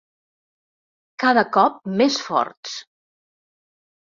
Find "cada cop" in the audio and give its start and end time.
1.23-1.77